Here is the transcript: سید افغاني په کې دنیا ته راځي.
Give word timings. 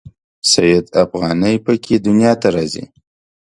سید 0.51 0.85
افغاني 1.03 1.55
په 1.65 1.73
کې 1.83 1.95
دنیا 2.05 2.33
ته 2.41 2.47
راځي. 2.55 2.85